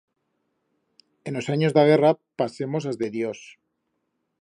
[1.27, 3.39] En os anyos d'a guerra pasemos as de Dios.